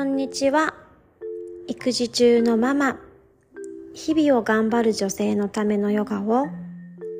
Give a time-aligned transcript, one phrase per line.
[0.00, 0.72] こんにちは。
[1.66, 2.98] 育児中のママ、
[3.92, 6.52] 日々を頑張る女性のためのヨガをフ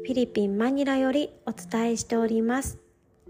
[0.09, 2.79] ィリピン・マニラよりお伝えしております。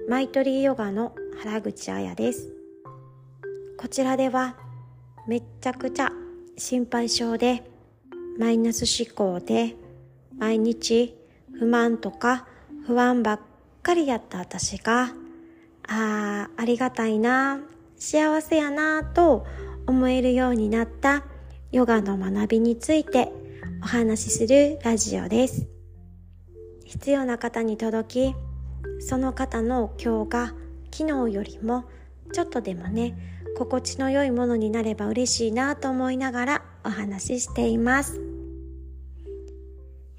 [0.09, 2.53] マイトリーヨガの原口彩です。
[3.77, 4.55] こちらでは
[5.27, 6.13] めっちゃくちゃ
[6.57, 7.69] 心配性で
[8.39, 9.75] マイナス思考で
[10.39, 11.17] 毎日
[11.59, 12.47] 不満とか
[12.87, 13.41] 不安ばっ
[13.83, 15.13] かりやった私が
[15.89, 17.59] ああ、ありがたいな、
[18.01, 19.47] 幸せやなぁと
[19.87, 21.23] 思えるようになった
[21.71, 23.31] ヨガの学びについて
[23.83, 25.69] お話しするラジオです。
[26.87, 28.35] 必要な方に届き、
[29.01, 30.47] その方の今日が
[30.91, 31.85] 昨日よりも
[32.33, 33.15] ちょっとでもね、
[33.59, 38.19] 心地の良いものになれば嬉しいなと思いながらお話ししています。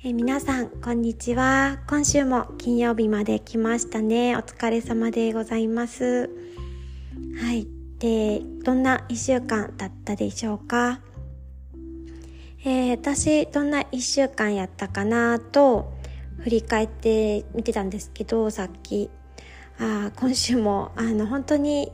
[0.04, 1.80] え皆さん、こんにちは。
[1.88, 4.38] 今週も金曜日まで来ましたね。
[4.38, 6.51] お疲れ様でございます。
[7.40, 7.68] はい。
[8.00, 11.02] で、どんな一週間だったでしょうか？
[12.64, 15.94] えー、私、どんな一週間やったかなと、
[16.40, 19.10] 振り返って見てたんですけど、さっき。
[19.80, 21.92] あ今週も、あの、本当に、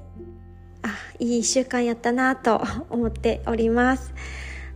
[0.81, 4.13] あ、いい一週間やったなと 思っております。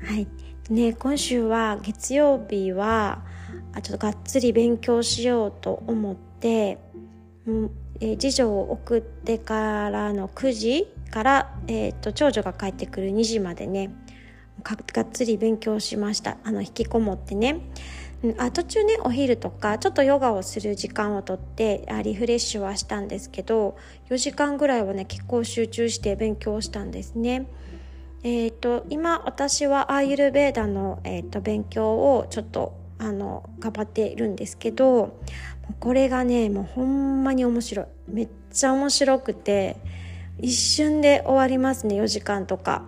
[0.04, 0.28] はい。
[0.70, 3.24] ね、今週は月曜日は、
[3.74, 6.78] あちょっとがっつり勉強しようと思って、
[7.46, 7.72] うん
[8.02, 13.94] えー、次女を送ってからの9時から、えーと、長女が帰ってくる2時までね
[14.64, 17.62] がっつり勉強しましたあの引きこもってね、
[18.24, 23.78] うん、あ途中ねお昼とかちょっとヨガをする時間をとってあリフレッシュはしたんですけど
[24.10, 27.48] 4時間ぐらいはね結構集中して勉強したんですね。
[28.24, 35.20] えーと、今私はアーユルベーダの、えーと勉強をちょっとあの頑張っているんですけど
[35.80, 37.86] これがねもうほんまに面白い。
[38.08, 39.78] めっちゃ面白くて
[40.40, 42.84] 一瞬で終わりますね4時間とか、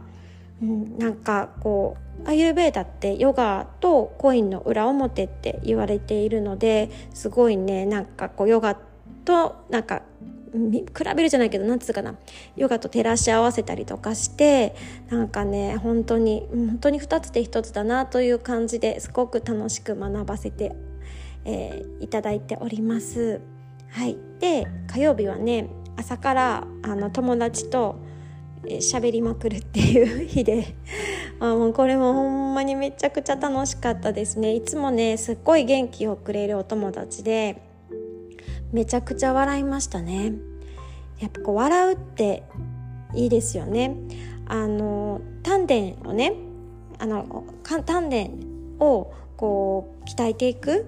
[0.61, 8.77] うん、なんかこうアユーベーダってヨガとコインの裏表って言われているのですごいねなんかこうヨガ
[9.25, 10.03] となんか
[10.53, 12.15] 比べるじゃないけど何つうかな。
[12.55, 14.75] ヨガと照らし合わせたりとかして
[15.09, 20.75] なんかね本当に本当に2つで1つだなという感じですごく楽しく学ばせて、
[21.45, 23.41] えー、いただいております。
[23.89, 27.95] はい、で火曜日はね朝からあの友達と
[28.63, 30.75] 喋りまくるっていう日で
[31.39, 34.53] あもうこれもほんまにめちゃくちゃ楽しかったですね。
[34.53, 37.72] いつもねすっごい元気をくれるお友達で
[38.73, 40.33] めちゃくちゃ笑いましたね。
[41.19, 42.43] やっぱこう笑うって
[43.13, 43.95] いいですよね。
[44.47, 45.75] あの丹田
[46.09, 46.33] をね
[46.99, 47.95] あの丹田
[48.83, 50.85] をこう鍛えていく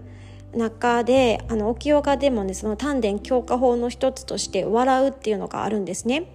[0.55, 6.31] 中であの沖ヨガでもねその丹田強化法の一つとして笑うっていうのがあるんですね。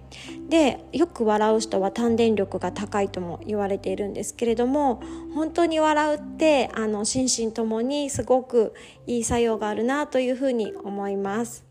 [0.49, 5.01] でよく笑う人は丹田力が高いとも言われているんですけれども
[5.33, 8.73] 本当に笑うってあの心身ともにすごく
[9.07, 11.65] いい作用があるなというふうに思います、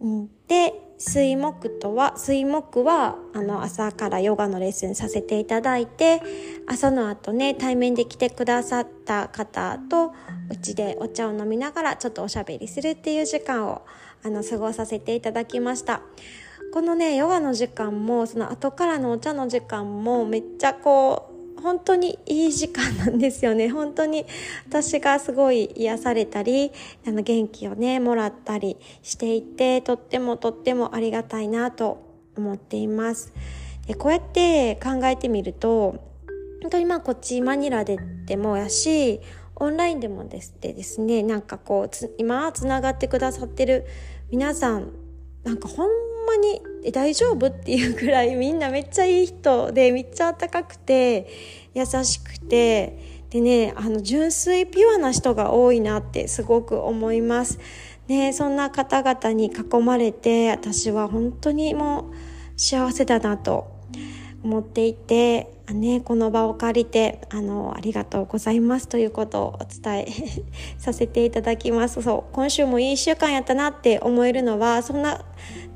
[0.00, 6.20] うん、で水木とは水木はあの朝からヨガのレッスンさせていただいて
[6.66, 10.12] 朝の後ね対面で来てくださった方と
[10.50, 13.86] うちでお茶を飲みながらちょっとおしゃべりするっていう時間を
[14.22, 16.02] あの過ごさせていただきました。
[16.72, 21.29] このねヨガの時間もその後からのお茶の時間もめっちゃこう
[21.60, 23.68] 本当にいい時間なんですよね。
[23.70, 24.26] 本当に
[24.68, 26.72] 私がすごい癒されたり
[27.06, 31.98] あの元気をねもらったりしていてとってもとってもありがたいなと
[32.36, 33.32] 思っています。
[33.86, 35.96] でこうやって考えてみると
[36.62, 39.20] 本当にまあこっちマニラででもやし
[39.56, 43.84] オンラインでもですでですねなんかこう今つながってくださってる
[44.30, 44.92] 皆さん
[45.44, 45.88] なんかほん
[46.26, 47.46] まに大丈夫？
[47.48, 51.28] っていうくらいみんなめっちゃいい人でめっちゃ温かくて
[51.74, 57.58] 優しくてでねあの純粋ピュアな人が多いなってすごく思います。
[58.08, 62.14] ね、そんな方々に囲まれて私は本当にもう
[62.56, 63.70] 幸せだなと
[64.42, 70.06] 思っていて、ね、この場を借りてあのありがとうございますということをお伝え
[70.76, 75.24] させていただきますそう今週もいい1週間やったなって思えるのはそんな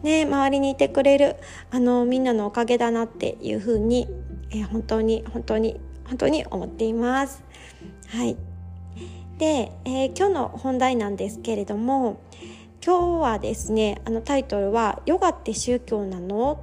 [0.05, 1.37] ね、周りにいてくれる
[1.71, 4.07] あのみんなのおかげだなっていうふうに、
[4.51, 7.43] えー、本当に本当に本当に思っています。
[8.09, 8.37] はい
[9.39, 12.21] で、えー、今日の本題なんですけれども
[12.85, 16.61] 今日はですねあのタイトルは「ヨガって宗教なの?」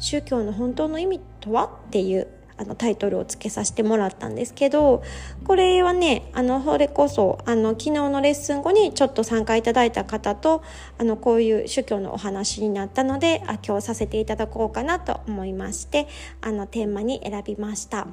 [0.00, 1.70] 宗教の本当の意味とは？
[1.88, 2.26] っていう
[2.58, 5.02] あのタイトルをつけさせてもらったんですけど
[5.44, 10.62] これはねあのそれこそあの昨日のレッスン後にちょっと参加いただいた方と
[10.98, 16.08] あのこういう宗教のお話になったのであ今日させていただこうかなと思いまして
[16.40, 18.06] あのテーマに選びました。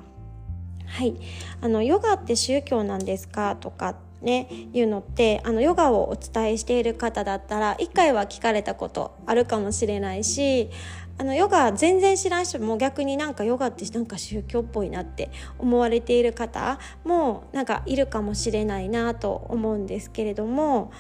[0.86, 1.16] はい、
[1.60, 10.70] あのヨガって宗教なんですかとかね、いうのってあのヨガをお伝えしている方だったら1回は聞かれたことあるかもしれないし
[11.18, 15.30] あのヨガ全然知らん人も逆になんかヨガってなんか宗教っぽいなって
[15.60, 20.92] 思われている方もなんかいるかもしれないなと思うんですけれども。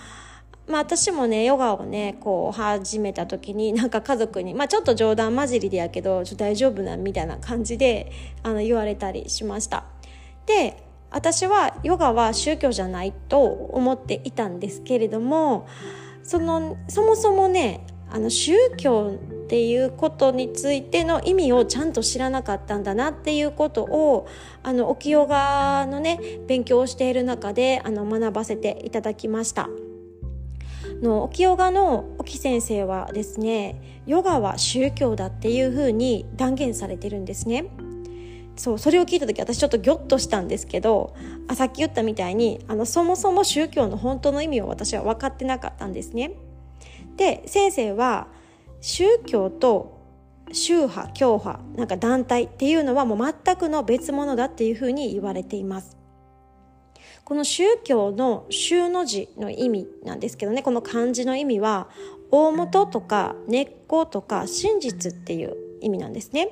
[0.65, 8.11] まあ私もね、ヨガをね、こう始めた時になんか家族に、まあちょっと冗談交じりでやけど、ちょ大丈夫なみたいな感じで
[8.43, 9.83] あの言われたりしました。
[10.45, 10.81] で、
[11.11, 15.67] 私はヨガは宗教じゃないと思っていたんですけれども、
[16.23, 24.27] その、そもそもね、あの宗教っていうことについての意味をちゃんと知らなかったんだなっていうことを
[24.61, 29.67] あの沖ヨガのね勉強をしている中であの学ばせていただきました。
[31.01, 37.65] の沖ヨガの沖先生はですねヨガは宗教だっていうふうに断言されてるんですね。
[38.55, 41.15] そうそれを聞いた時私ちょっとギョッとしたんですけど
[41.47, 46.35] あさっき言ったみたいにあのそもそも宗教の本当の意味を私は分かってなかったんですね。
[47.17, 48.27] で先生は
[48.81, 50.01] 宗教と
[50.51, 55.97] 宗派教派なんか団体っていうのはもう全くの別物だっていうふうに言われています。
[57.23, 61.87] この宗教の宗の字の意味なんですけどねこの漢字の意味は
[62.31, 66.49] 大元とか根っことか真実っていう意味なんですね。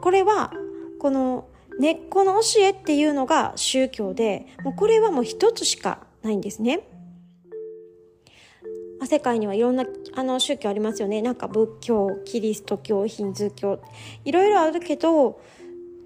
[0.00, 0.52] これは
[1.00, 1.48] この
[1.78, 6.88] 根っこの教えっていうのが宗教でもうこれはもう一つしかないんですね。
[9.06, 11.22] あ、世界にはいろんなあの宗教ありますよね。
[11.22, 13.80] なんか仏教キリスト教ヒンズー教。
[14.24, 15.40] いろいろあるけど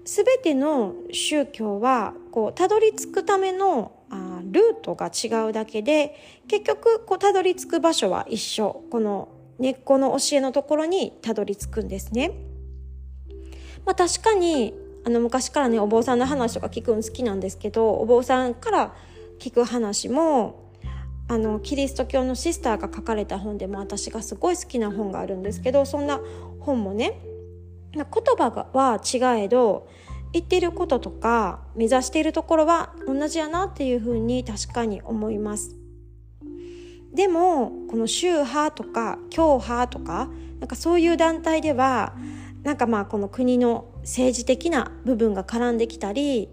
[0.05, 6.15] 全ての宗教はこうたどり着くためのあルートが違うだけで
[6.47, 8.83] 結局こうたどり着く場所は一緒。
[8.89, 12.31] この根っこの教えのところにたどり着くんですね。
[13.85, 14.73] まあ、確かに
[15.05, 18.95] あの昔からねお坊さんの話とか聞くの好きなんですけどお坊さんから
[19.39, 20.70] 聞く話も
[21.31, 26.19] あのキリスト教のシスターが書かれた本でも私がすごい好きな本があるんですけどそんな
[26.59, 27.21] 本もね
[27.93, 29.87] 言葉は違えど
[30.33, 35.77] 言ってることとか目指しているところは同じやなっていうふうに確かに思います。
[37.13, 40.29] でもこの宗派とか教派とか
[40.59, 42.13] なんかそういう団体では
[42.63, 46.49] なんかまあこの国の政治的な部分が絡んできたり、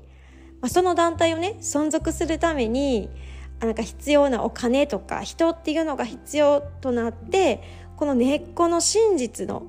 [0.60, 3.10] まあ、その団体をね存続するために
[3.60, 7.62] なんか必要なお金とか人っていうのが必要となって
[7.96, 9.64] この根っこの真実の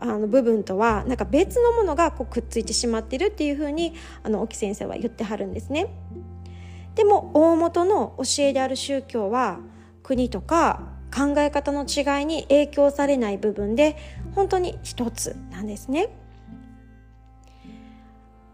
[0.00, 5.86] あの部分とはなんか別のものがこうくっついてしまってるっていうふうにあの沖先生は言ってはるんですね。
[6.94, 9.60] でも大元の教えである宗教は
[10.02, 10.82] 国とか
[11.14, 13.96] 考え方の違いに影響されない部分で
[14.34, 16.08] 本当に一つなんですね。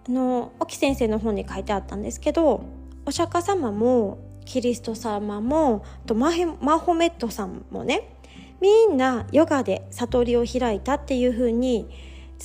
[0.09, 2.65] あの沖先生の本に書いてあったんですけど
[3.07, 4.19] お釈迦様も
[4.51, 8.17] キリスト様もとマホメットさんもね
[8.61, 11.89] みんなヨガで悟りを開いたっていうふうに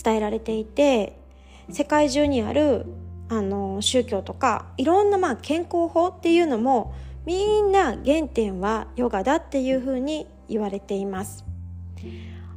[0.03, 1.17] 伝えられていて
[1.71, 2.85] 世界中にある
[3.27, 6.93] あの宗教とかいろんなまあ健康法っていうのも
[7.25, 11.43] みんな原点はヨガだっていうふうに言われています。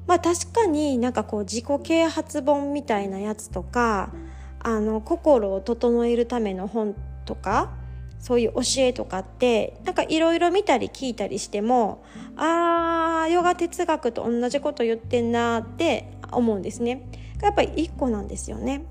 [0.06, 4.12] まあ確かになんかこう自己啓発本みたいなやつとか
[4.60, 7.77] あの心を整えるための本とか
[8.18, 12.02] そういう教えとかってなんかいろいろ見たり聞いたりしても
[12.36, 17.08] あーヨガ哲学と同じこと言ってんなって思うんですね。
[17.40, 18.84] やっぱり一個なんですよね。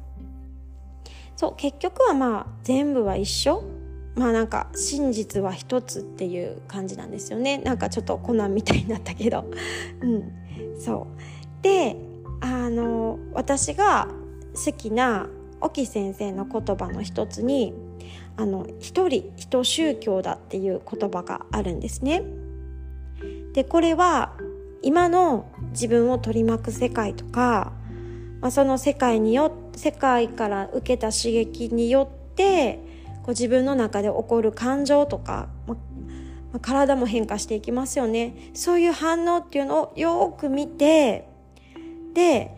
[1.36, 3.64] そう結局はまあ全部は一緒。
[4.16, 7.60] まあなんか真実は一つっていう感じなんですよね。
[7.60, 9.46] なんかちょっとコナンみたいになったけど。
[10.02, 10.80] うん。
[10.80, 11.64] そう。
[11.64, 11.96] で
[12.42, 14.08] あの私が
[14.54, 15.28] 好きな
[15.62, 17.74] 沖先生の言葉の一つに
[18.38, 22.24] あの一人一宗教だっていう言葉があるんですね。
[23.54, 24.34] でこれは
[24.84, 27.74] 今の自分を取り巻く世界とか、
[28.40, 32.80] まあ、その世界によ世界から受けた刺激によって
[33.24, 35.76] こう自分の中で起こる感情とか、ま
[36.54, 41.28] あ、体も変化していきますよねそういう反応っていうのをよく見て
[42.14, 42.56] で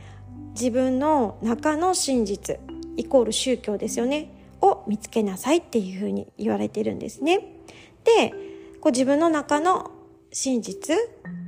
[0.52, 2.60] 自分の中の真実
[2.98, 7.40] イコール宗教ですよねを見つけなさいっていうふうに言われてるんですね。
[8.04, 8.34] で、
[8.82, 9.92] こう自分の中の
[10.32, 10.96] 真実、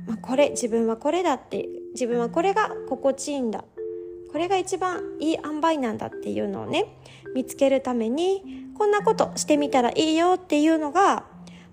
[0.06, 3.64] まあ、これ、自分はこれだって、自分はこれが心地いいんだ。
[4.32, 6.86] これが一番いい塩梅なんだっていうのをね
[7.34, 8.42] 見つけるために
[8.78, 11.26] こんなことしてみたらいいよっていうのが、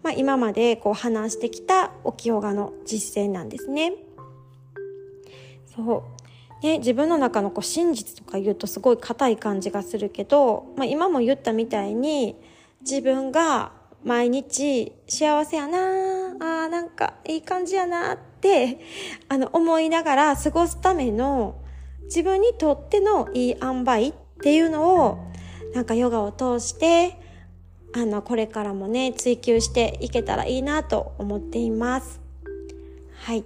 [0.03, 3.93] まあ、今までこう話してきた沖ヨガの実践なんですね。
[5.73, 6.18] そう
[6.61, 12.35] ね、自分の中のこう真実とか言うとすごい硬い感じがするけど、まあ、今も言ったみたいに
[12.81, 13.71] 自分が
[14.03, 18.79] 毎日幸せやなあーなんかいい感じやなって
[19.27, 21.61] あの思いながら過ごすための
[22.05, 25.31] 自分にとってのいい塩梅っていうのを
[25.73, 27.19] なんかヨガを通して
[27.93, 32.21] あのこれからもね追求していけたらいいなと思っています。
[33.15, 33.43] はい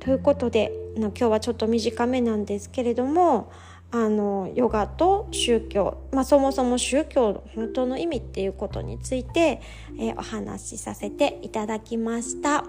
[0.00, 3.52] ということで今日はちょっと短めなんですけれども
[3.92, 9.60] あのヨガと宗教、まあ、そもそも宗教の本当の意味っていうことについて、
[9.98, 12.58] えー、お話しさせていただきました。
[12.58, 12.66] は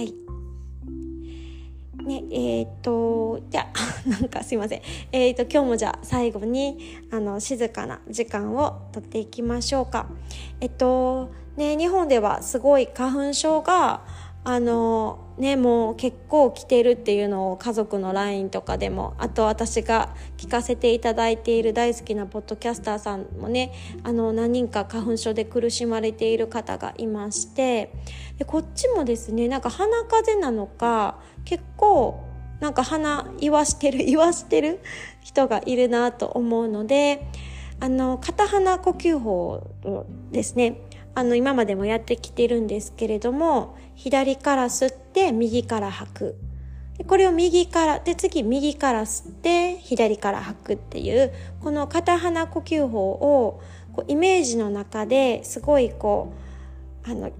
[0.00, 0.14] い。
[2.04, 4.82] ね、えっ、と、じゃあ、 なんかすいません。
[5.12, 6.78] えっ、と、今日もじゃあ最後に、
[7.12, 10.08] あの、静かな時間をとっていきましょうか。
[10.60, 14.04] えっと、ね、日本ではすごい花粉症が、
[14.44, 27.92] あのねもう結構来てるっていうのを家族の LINE とかでもあと私が聞かせていただいている大好きなポッドキャスターさんもねあの何人か花粉症で苦しまれている方がいまして
[28.38, 32.24] でこっちもですねなんか鼻風邪なのか結構
[32.60, 34.80] なんか鼻言わしてる 言わしてる
[35.20, 37.26] 人がいるなと思うので
[37.80, 39.62] あの片鼻呼吸法
[40.32, 40.80] ですね。
[41.14, 46.36] あの今までもやってきてるんですけれども左から吸って右から吐く
[47.08, 53.60] これを右からで次右から吸って左から吐くっていうこの片鼻呼吸法を
[53.92, 56.32] こうイメージの中ですごいこ
[57.04, 57.32] うあの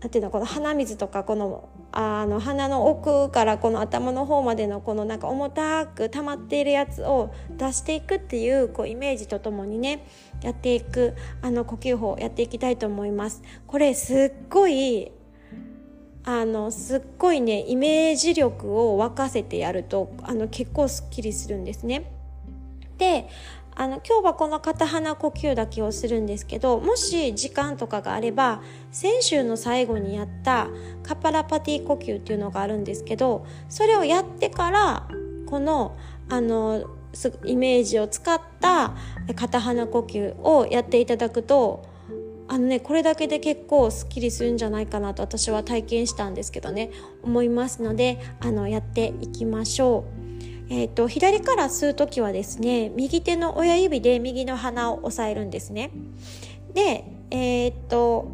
[0.00, 10.06] なんていうのこの鼻水とかこのあの鼻の奥からこの頭の方までのこのなんか重たく溜まっているやつを出していくっていうこうイメージとともにね
[10.40, 13.42] やっていくあの呼吸法をやっていきたいと思います。
[13.66, 15.12] これすっごい
[16.24, 22.10] あのすっごいねイメージ力を沸かせてやるとあの結構すっきりするんですね。
[22.98, 23.28] で
[23.74, 28.60] あの今日はこの片鼻呼吸だけをするんですけどもし時間とかがあれば
[28.90, 30.68] 先週の最後にやった
[31.02, 35.08] カパラパティ呼吸っていうのがあるんですけどそれをやってから
[35.46, 35.96] この
[36.28, 36.84] あの
[37.44, 38.94] イメージを使った
[39.34, 41.82] 片鼻呼吸をやっていただくと
[42.50, 46.90] あのねこれだけで結構すっきりするんじゃないかなと私は体験したんですけどね
[47.22, 50.20] 思いますのであのやっていきましょう。
[50.72, 55.90] えーと、左から吸う時はですね右手の親指で右の鼻を押さえるんですね。
[56.74, 58.28] でえっ、と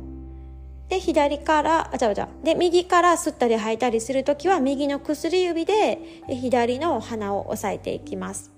[0.89, 8.51] で左からあじゃあじゃで右から吸ったり吐いたりする時は右の薬指で左の鼻を押さえていきます。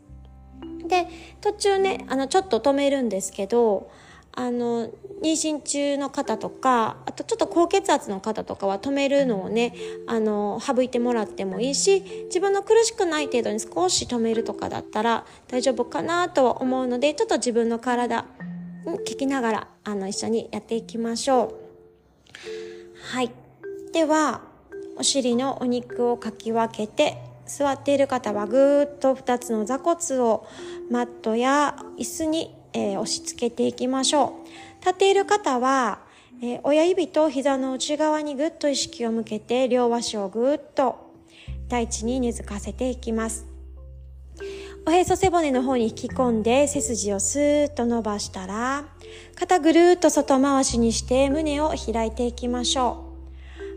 [0.86, 1.08] で
[1.40, 3.90] 途中ねあのちょっと止めるんですけど
[4.38, 4.86] あの
[5.20, 9.74] 妊娠中の方とかあとちょっと高血圧の方とかは止めるのをね
[10.06, 18.26] あの省いてもらってもいいし自分の苦しくない程度に少し止めるとかだったら大丈夫かなとは思うのでちょっと自分の体
[18.84, 21.54] 聞きながらあの一緒にやっていきましょう。
[23.12, 23.32] はい。
[23.92, 24.42] では
[24.96, 30.46] お尻のお肉をかき分けて座っている方はぐーっと2つの座骨を
[30.90, 34.80] マットや椅子にえー、押し付けていきましょう。
[34.80, 36.00] 立っている方は、
[36.40, 41.12] えー、親指と膝の内側にぐっと意識を向けて両足をぐっと
[41.68, 43.46] 大地に根付かせていきます。
[44.86, 48.86] おへそ背骨の方に引き込んで背筋をスーッと伸ばしたら
[49.34, 53.04] 肩ぐるっと外回しにして胸を開いていきましょ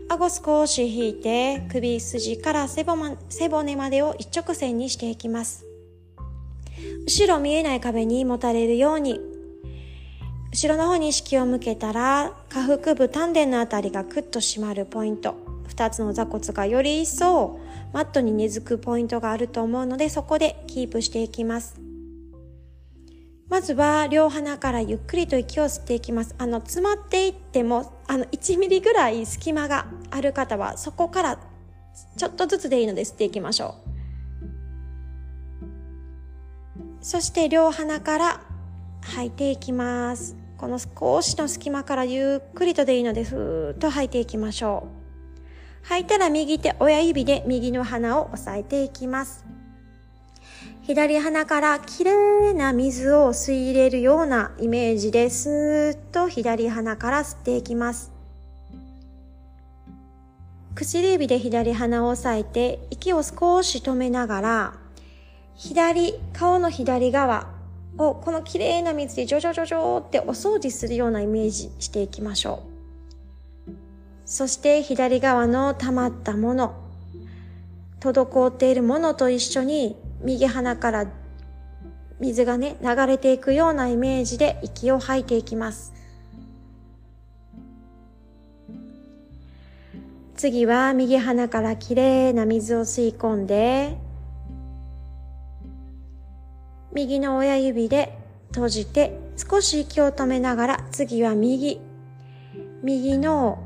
[0.08, 0.12] う。
[0.12, 5.71] 顎少し引いて首筋から背骨までを一直線にしていきます。
[7.06, 9.20] 後ろ見えない壁に持たれるように、
[10.52, 15.34] 後ろの方に意識を向けたら、下腹部丹田のあたりがクッと締まるポイント、
[15.68, 17.58] 2つの座骨がより一層
[17.92, 21.80] マットに根付くポイントがあると思うので、そこでキープしていきます。
[23.48, 26.34] まずは両鼻からゆっくりと息を吸っていきます。
[26.38, 31.38] あの、詰まっていっても、あの、1ミリぐらい隙間がある方は、そこから
[32.16, 33.81] ちょっとずつでいいので吸っていきましょう。
[37.02, 38.40] そして両鼻から
[39.00, 40.36] 吐いていきます。
[40.56, 44.86] この少しの隙間からゆっくりとでいいので、ふーっと吐いていきましょ
[45.82, 45.86] う。
[45.88, 49.44] 吐いたら右手親指で右の鼻を押さえていきます。
[50.82, 58.12] 左鼻からきれいな水を吸い入れるようなイメージでスーッと左鼻から吸っていきます。
[60.76, 64.81] 薬指で左鼻を押さえて息を少し止めながら
[65.54, 67.50] 左、顔の左側
[67.98, 72.72] をこの綺麗な水でジョジョジョジョってお掃除するようなイメージしていきましょう。
[74.24, 76.74] そして左側の溜まったもの、
[78.00, 81.06] 滞っているものと一緒に右鼻から
[82.18, 85.92] 水がね、流れていくようなイメージで息を吐いていきます。
[90.36, 93.96] 次は右鼻からきれいな水を吸い込んで、
[96.94, 98.18] 右の親指で
[98.52, 101.80] 閉じて少し息を止めながら次は右、
[102.82, 103.58] 右の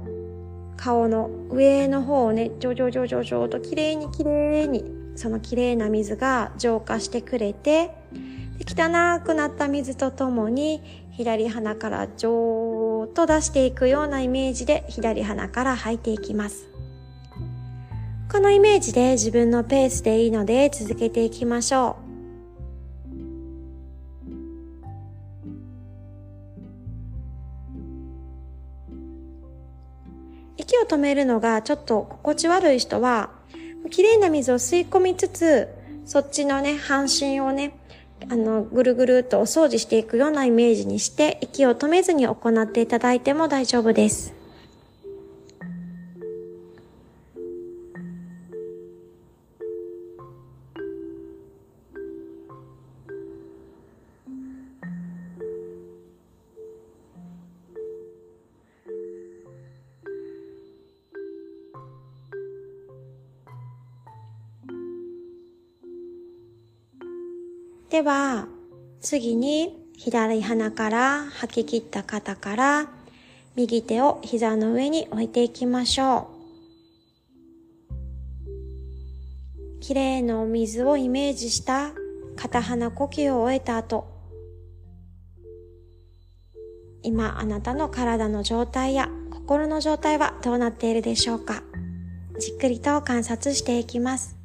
[0.76, 4.84] 顔の上の方をね、ジョジョジョジョジョときれいにきれいに
[5.16, 7.90] そのきれいな水が浄化してくれて、
[8.60, 16.68] 汚くなった水とともに左鼻からジョーッと出していくようなイメージで左鼻から吐いていきます。
[18.30, 22.05] このイメージで自分のペースでいいので続けていきましょう。
[30.86, 33.30] 止めるのがちょっと心地悪い人は、
[33.90, 35.68] 綺麗な水を吸い込みつつ、
[36.04, 37.78] そっちのね、半身をね、
[38.30, 44.35] あの、ぐるぐるっとお掃除していくようなイメージにして、息を止めずに行っていただいても大丈夫です。
[67.96, 68.46] では、
[69.00, 72.90] 次に左鼻から吐き切った肩から
[73.54, 76.28] 右手を膝の上に置いていきましょ
[77.88, 79.80] う。
[79.80, 81.92] 綺麗なお水をイメージした
[82.36, 84.06] 片鼻呼吸を終えた後、
[87.02, 91.62] 今あなたの体の状態や心の状態はどうなっているでしょうか
[92.38, 94.35] じっくりと観察していきます。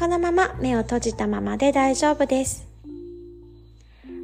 [0.00, 2.66] このまま目を閉じたままで大丈夫です。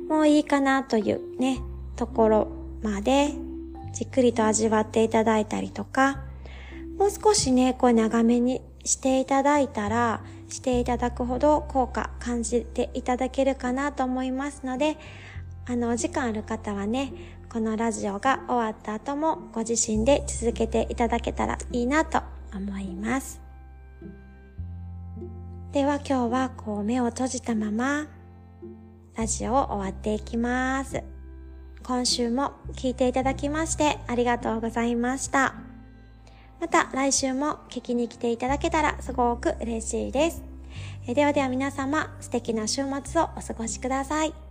[0.09, 1.61] もういいかなというね、
[1.97, 2.49] ところ
[2.83, 3.35] まで
[3.93, 6.23] じっくりと味わっていただいたりとか、
[6.99, 14.97] もう少しね、こう長めにしていただいたら、していただくほど効果感じていただけるかなと思いますので、
[15.67, 17.13] あの、お時間ある方はね、
[17.53, 22.23] このラジオが終わった後もご自身で続けていただけたらいいなと
[22.55, 23.46] 思います。
[25.73, 28.07] では今日はこう目を閉じたまま
[29.15, 31.03] ラジオを終わっていきます。
[31.83, 35.55] 今週も聞いていただきましてありがとうございました。
[36.61, 40.43] また来週も聞きに来ていただけたらすごく嬉しいです。
[41.07, 44.46] ではでは皆様素敵な週末をお過ごしください。